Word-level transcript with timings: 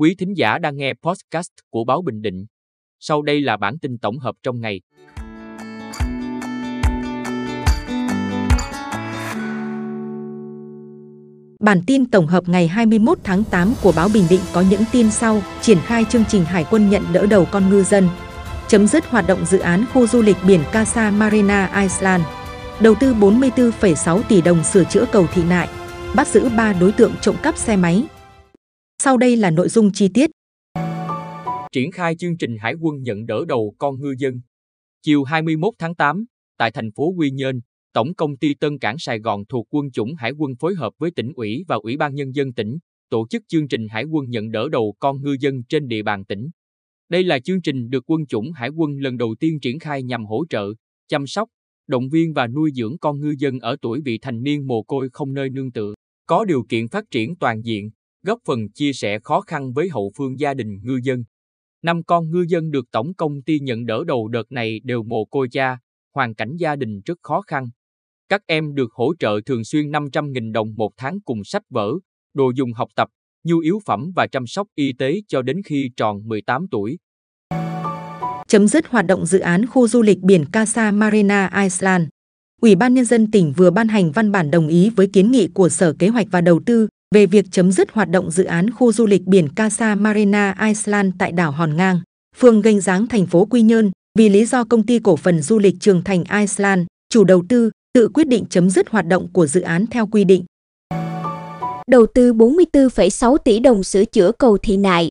Quý 0.00 0.14
thính 0.18 0.36
giả 0.36 0.58
đang 0.58 0.76
nghe 0.76 0.92
podcast 1.02 1.50
của 1.70 1.84
Báo 1.84 2.02
Bình 2.02 2.22
Định. 2.22 2.46
Sau 3.00 3.22
đây 3.22 3.40
là 3.40 3.56
bản 3.56 3.78
tin 3.78 3.98
tổng 3.98 4.18
hợp 4.18 4.34
trong 4.42 4.60
ngày. 4.60 4.80
Bản 11.60 11.82
tin 11.86 12.06
tổng 12.10 12.26
hợp 12.26 12.48
ngày 12.48 12.68
21 12.68 13.18
tháng 13.24 13.44
8 13.44 13.74
của 13.82 13.92
Báo 13.96 14.08
Bình 14.14 14.24
Định 14.30 14.40
có 14.52 14.64
những 14.70 14.82
tin 14.92 15.10
sau, 15.10 15.42
triển 15.60 15.78
khai 15.84 16.04
chương 16.04 16.24
trình 16.28 16.44
Hải 16.44 16.64
quân 16.70 16.90
nhận 16.90 17.02
đỡ 17.12 17.26
đầu 17.26 17.46
con 17.50 17.70
ngư 17.70 17.82
dân, 17.82 18.08
chấm 18.68 18.86
dứt 18.86 19.06
hoạt 19.06 19.24
động 19.28 19.44
dự 19.44 19.58
án 19.58 19.84
khu 19.92 20.06
du 20.06 20.22
lịch 20.22 20.36
biển 20.46 20.60
Casa 20.72 21.10
Marina 21.10 21.80
Iceland, 21.82 22.24
đầu 22.80 22.94
tư 23.00 23.14
44,6 23.14 24.22
tỷ 24.28 24.42
đồng 24.42 24.64
sửa 24.64 24.84
chữa 24.84 25.04
cầu 25.12 25.26
thị 25.34 25.42
nại, 25.48 25.68
bắt 26.14 26.28
giữ 26.28 26.48
3 26.56 26.72
đối 26.72 26.92
tượng 26.92 27.12
trộm 27.20 27.36
cắp 27.42 27.56
xe 27.56 27.76
máy. 27.76 28.06
Sau 29.02 29.16
đây 29.16 29.36
là 29.36 29.50
nội 29.50 29.68
dung 29.68 29.92
chi 29.92 30.08
tiết. 30.14 30.30
Triển 31.72 31.90
khai 31.90 32.16
chương 32.16 32.36
trình 32.36 32.56
Hải 32.58 32.74
quân 32.74 33.02
nhận 33.02 33.26
đỡ 33.26 33.44
đầu 33.48 33.74
con 33.78 34.00
ngư 34.00 34.14
dân. 34.18 34.40
Chiều 35.02 35.24
21 35.24 35.74
tháng 35.78 35.94
8, 35.94 36.24
tại 36.58 36.70
thành 36.70 36.90
phố 36.92 37.12
Quy 37.16 37.30
Nhơn, 37.30 37.60
Tổng 37.92 38.14
công 38.14 38.36
ty 38.36 38.54
Tân 38.54 38.78
Cảng 38.78 38.98
Sài 38.98 39.18
Gòn 39.18 39.44
thuộc 39.48 39.66
Quân 39.70 39.90
chủng 39.90 40.14
Hải 40.14 40.32
quân 40.32 40.52
phối 40.60 40.74
hợp 40.74 40.92
với 40.98 41.10
tỉnh 41.10 41.32
ủy 41.34 41.64
và 41.68 41.76
Ủy 41.76 41.96
ban 41.96 42.14
Nhân 42.14 42.34
dân 42.34 42.52
tỉnh, 42.52 42.78
tổ 43.10 43.26
chức 43.30 43.42
chương 43.48 43.68
trình 43.68 43.88
Hải 43.88 44.04
quân 44.04 44.24
nhận 44.28 44.50
đỡ 44.50 44.68
đầu 44.68 44.94
con 44.98 45.22
ngư 45.22 45.36
dân 45.40 45.62
trên 45.68 45.88
địa 45.88 46.02
bàn 46.02 46.24
tỉnh. 46.24 46.48
Đây 47.08 47.24
là 47.24 47.38
chương 47.38 47.62
trình 47.62 47.90
được 47.90 48.10
Quân 48.10 48.26
chủng 48.26 48.52
Hải 48.52 48.68
quân 48.68 48.90
lần 48.98 49.16
đầu 49.16 49.34
tiên 49.40 49.60
triển 49.60 49.78
khai 49.78 50.02
nhằm 50.02 50.26
hỗ 50.26 50.44
trợ, 50.50 50.66
chăm 51.08 51.26
sóc, 51.26 51.48
động 51.86 52.08
viên 52.08 52.32
và 52.32 52.46
nuôi 52.46 52.70
dưỡng 52.74 52.98
con 52.98 53.20
ngư 53.20 53.34
dân 53.38 53.58
ở 53.58 53.76
tuổi 53.82 54.00
vị 54.04 54.18
thành 54.22 54.42
niên 54.42 54.66
mồ 54.66 54.82
côi 54.82 55.08
không 55.12 55.34
nơi 55.34 55.50
nương 55.50 55.72
tựa, 55.72 55.94
có 56.26 56.44
điều 56.44 56.62
kiện 56.68 56.88
phát 56.88 57.04
triển 57.10 57.36
toàn 57.36 57.62
diện, 57.62 57.90
góp 58.22 58.38
phần 58.46 58.68
chia 58.74 58.92
sẻ 58.92 59.18
khó 59.24 59.40
khăn 59.40 59.72
với 59.72 59.88
hậu 59.88 60.12
phương 60.16 60.40
gia 60.40 60.54
đình 60.54 60.78
ngư 60.82 61.00
dân. 61.02 61.24
Năm 61.82 62.02
con 62.02 62.30
ngư 62.30 62.44
dân 62.48 62.70
được 62.70 62.84
tổng 62.92 63.14
công 63.14 63.42
ty 63.42 63.58
nhận 63.60 63.86
đỡ 63.86 64.04
đầu 64.06 64.28
đợt 64.28 64.52
này 64.52 64.80
đều 64.84 65.02
mồ 65.02 65.24
côi 65.24 65.48
cha, 65.52 65.78
hoàn 66.14 66.34
cảnh 66.34 66.56
gia 66.58 66.76
đình 66.76 67.00
rất 67.04 67.18
khó 67.22 67.40
khăn. 67.40 67.64
Các 68.28 68.42
em 68.46 68.74
được 68.74 68.92
hỗ 68.92 69.12
trợ 69.18 69.40
thường 69.46 69.64
xuyên 69.64 69.90
500.000 69.90 70.52
đồng 70.52 70.74
một 70.76 70.90
tháng 70.96 71.20
cùng 71.20 71.44
sách 71.44 71.62
vở, 71.70 71.92
đồ 72.34 72.52
dùng 72.54 72.72
học 72.72 72.88
tập, 72.96 73.08
nhu 73.44 73.58
yếu 73.58 73.78
phẩm 73.86 74.12
và 74.16 74.26
chăm 74.26 74.46
sóc 74.46 74.66
y 74.74 74.92
tế 74.98 75.14
cho 75.28 75.42
đến 75.42 75.62
khi 75.64 75.90
tròn 75.96 76.28
18 76.28 76.66
tuổi. 76.70 76.98
Chấm 78.48 78.68
dứt 78.68 78.86
hoạt 78.86 79.06
động 79.06 79.26
dự 79.26 79.38
án 79.38 79.66
khu 79.66 79.88
du 79.88 80.02
lịch 80.02 80.18
biển 80.18 80.44
Casa 80.52 80.90
Marina 80.90 81.62
Iceland. 81.62 82.04
Ủy 82.60 82.74
ban 82.74 82.94
Nhân 82.94 83.04
dân 83.04 83.30
tỉnh 83.30 83.52
vừa 83.56 83.70
ban 83.70 83.88
hành 83.88 84.12
văn 84.12 84.32
bản 84.32 84.50
đồng 84.50 84.68
ý 84.68 84.90
với 84.90 85.06
kiến 85.12 85.30
nghị 85.30 85.48
của 85.48 85.68
Sở 85.68 85.94
Kế 85.98 86.08
hoạch 86.08 86.26
và 86.30 86.40
Đầu 86.40 86.60
tư 86.66 86.88
về 87.14 87.26
việc 87.26 87.46
chấm 87.50 87.72
dứt 87.72 87.92
hoạt 87.92 88.08
động 88.08 88.30
dự 88.30 88.44
án 88.44 88.70
khu 88.70 88.92
du 88.92 89.06
lịch 89.06 89.22
biển 89.26 89.48
Casa 89.48 89.94
Marina 89.94 90.54
Iceland 90.66 91.14
tại 91.18 91.32
đảo 91.32 91.50
Hòn 91.50 91.76
Ngang, 91.76 92.00
phường 92.36 92.60
Gành 92.60 92.80
Giáng, 92.80 93.06
thành 93.06 93.26
phố 93.26 93.44
Quy 93.44 93.62
Nhơn, 93.62 93.90
vì 94.18 94.28
lý 94.28 94.44
do 94.44 94.64
công 94.64 94.82
ty 94.82 94.98
cổ 94.98 95.16
phần 95.16 95.42
du 95.42 95.58
lịch 95.58 95.74
Trường 95.80 96.02
Thành 96.04 96.24
Iceland, 96.40 96.82
chủ 97.12 97.24
đầu 97.24 97.42
tư, 97.48 97.70
tự 97.94 98.08
quyết 98.14 98.28
định 98.28 98.44
chấm 98.50 98.70
dứt 98.70 98.88
hoạt 98.88 99.06
động 99.06 99.28
của 99.32 99.46
dự 99.46 99.60
án 99.60 99.86
theo 99.86 100.06
quy 100.06 100.24
định. 100.24 100.44
Đầu 101.86 102.06
tư 102.06 102.32
44,6 102.32 103.36
tỷ 103.36 103.58
đồng 103.58 103.82
sửa 103.82 104.04
chữa 104.04 104.32
cầu 104.32 104.58
thị 104.58 104.76
nại. 104.76 105.08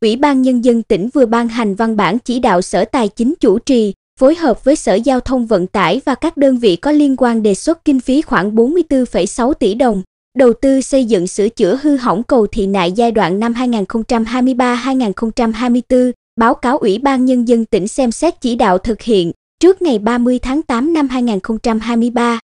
Ủy 0.00 0.16
ban 0.16 0.42
Nhân 0.42 0.64
dân 0.64 0.82
tỉnh 0.82 1.08
vừa 1.14 1.26
ban 1.26 1.48
hành 1.48 1.74
văn 1.74 1.96
bản 1.96 2.18
chỉ 2.18 2.38
đạo 2.38 2.62
Sở 2.62 2.84
Tài 2.84 3.08
chính 3.08 3.34
chủ 3.40 3.58
trì, 3.58 3.92
phối 4.20 4.34
hợp 4.34 4.64
với 4.64 4.76
Sở 4.76 4.94
Giao 4.94 5.20
thông 5.20 5.46
Vận 5.46 5.66
tải 5.66 6.00
và 6.04 6.14
các 6.14 6.36
đơn 6.36 6.58
vị 6.58 6.76
có 6.76 6.92
liên 6.92 7.16
quan 7.16 7.42
đề 7.42 7.54
xuất 7.54 7.84
kinh 7.84 8.00
phí 8.00 8.22
khoảng 8.22 8.54
44,6 8.54 9.52
tỷ 9.52 9.74
đồng, 9.74 10.02
đầu 10.42 10.52
tư 10.62 10.80
xây 10.80 11.04
dựng 11.04 11.26
sửa 11.26 11.48
chữa 11.48 11.78
hư 11.82 11.96
hỏng 11.96 12.22
cầu 12.22 12.46
thị 12.46 12.66
nại 12.66 12.92
giai 12.92 13.12
đoạn 13.12 13.40
năm 13.40 13.52
2023-2024, 13.52 16.12
báo 16.36 16.54
cáo 16.54 16.78
Ủy 16.78 16.98
ban 16.98 17.24
Nhân 17.24 17.48
dân 17.48 17.64
tỉnh 17.64 17.88
xem 17.88 18.10
xét 18.10 18.40
chỉ 18.40 18.56
đạo 18.56 18.78
thực 18.78 19.02
hiện 19.02 19.32
trước 19.60 19.82
ngày 19.82 19.98
30 19.98 20.38
tháng 20.38 20.62
8 20.62 20.92
năm 20.92 21.08
2023. 21.08 22.38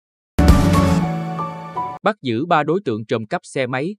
Bắt 2.04 2.16
giữ 2.22 2.46
3 2.46 2.64
đối 2.64 2.80
tượng 2.86 3.06
trộm 3.06 3.26
cắp 3.26 3.42
xe 3.44 3.68
máy. 3.68 3.96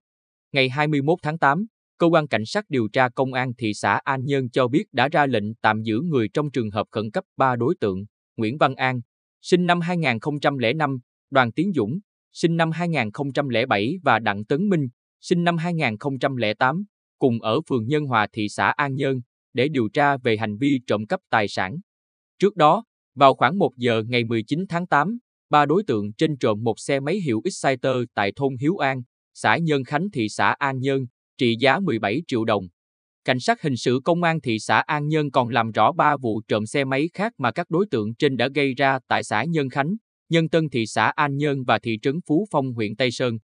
Ngày 0.51 0.69
21 0.69 1.19
tháng 1.23 1.37
8, 1.37 1.65
Cơ 1.97 2.07
quan 2.07 2.27
Cảnh 2.27 2.45
sát 2.45 2.65
điều 2.69 2.87
tra 2.93 3.09
Công 3.09 3.33
an 3.33 3.51
thị 3.57 3.73
xã 3.73 3.99
An 4.03 4.25
Nhơn 4.25 4.49
cho 4.49 4.67
biết 4.67 4.83
đã 4.91 5.07
ra 5.07 5.25
lệnh 5.25 5.55
tạm 5.61 5.83
giữ 5.83 5.99
người 6.03 6.27
trong 6.33 6.51
trường 6.51 6.71
hợp 6.71 6.87
khẩn 6.91 7.11
cấp 7.11 7.23
3 7.37 7.55
đối 7.55 7.75
tượng, 7.79 8.05
Nguyễn 8.37 8.57
Văn 8.57 8.75
An, 8.75 9.01
sinh 9.41 9.65
năm 9.65 9.81
2005, 9.81 10.99
Đoàn 11.31 11.51
Tiến 11.51 11.71
Dũng, 11.75 11.99
sinh 12.33 12.57
năm 12.57 12.71
2007 12.71 13.99
và 14.03 14.19
Đặng 14.19 14.45
Tấn 14.45 14.69
Minh, 14.69 14.87
sinh 15.21 15.43
năm 15.43 15.57
2008, 15.57 16.83
cùng 17.19 17.41
ở 17.41 17.61
phường 17.69 17.87
Nhân 17.87 18.05
Hòa 18.05 18.27
thị 18.33 18.49
xã 18.49 18.67
An 18.67 18.95
Nhơn, 18.95 19.21
để 19.53 19.67
điều 19.67 19.89
tra 19.89 20.17
về 20.17 20.37
hành 20.37 20.57
vi 20.57 20.79
trộm 20.87 21.05
cắp 21.05 21.19
tài 21.29 21.47
sản. 21.47 21.77
Trước 22.39 22.55
đó, 22.55 22.83
vào 23.15 23.33
khoảng 23.33 23.57
1 23.57 23.71
giờ 23.77 24.03
ngày 24.07 24.23
19 24.23 24.65
tháng 24.69 24.87
8, 24.87 25.17
ba 25.49 25.65
đối 25.65 25.83
tượng 25.87 26.13
trên 26.13 26.37
trộm 26.37 26.63
một 26.63 26.79
xe 26.79 26.99
máy 26.99 27.19
hiệu 27.19 27.41
Exciter 27.45 27.95
tại 28.13 28.31
thôn 28.35 28.55
Hiếu 28.61 28.77
An, 28.77 29.01
xã 29.33 29.57
Nhân 29.57 29.83
Khánh 29.83 30.07
thị 30.13 30.29
xã 30.29 30.55
An 30.59 30.79
Nhơn, 30.79 31.05
trị 31.37 31.55
giá 31.59 31.79
17 31.79 32.21
triệu 32.27 32.45
đồng. 32.45 32.67
Cảnh 33.25 33.39
sát 33.39 33.61
hình 33.61 33.77
sự 33.77 33.99
công 34.03 34.23
an 34.23 34.41
thị 34.41 34.59
xã 34.59 34.79
An 34.79 35.07
Nhơn 35.07 35.31
còn 35.31 35.49
làm 35.49 35.71
rõ 35.71 35.91
ba 35.91 36.17
vụ 36.17 36.41
trộm 36.47 36.65
xe 36.65 36.85
máy 36.85 37.09
khác 37.13 37.33
mà 37.37 37.51
các 37.51 37.69
đối 37.69 37.85
tượng 37.91 38.15
trên 38.15 38.37
đã 38.37 38.47
gây 38.55 38.73
ra 38.73 38.99
tại 39.07 39.23
xã 39.23 39.43
Nhân 39.43 39.69
Khánh, 39.69 39.95
Nhân 40.29 40.49
Tân 40.49 40.69
thị 40.69 40.85
xã 40.85 41.11
An 41.15 41.37
Nhơn 41.37 41.63
và 41.63 41.79
thị 41.79 41.97
trấn 42.01 42.19
Phú 42.27 42.47
Phong 42.51 42.73
huyện 42.73 42.95
Tây 42.95 43.11
Sơn. 43.11 43.37